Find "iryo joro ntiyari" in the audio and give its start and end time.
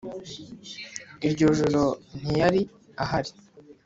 1.25-2.61